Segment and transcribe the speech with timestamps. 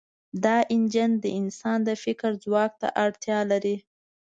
[0.43, 3.75] دا انجن د انسان د فکر ځواک ته اړتیا لري.